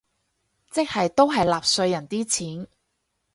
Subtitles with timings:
[0.71, 2.67] 即係都係納稅人啲錢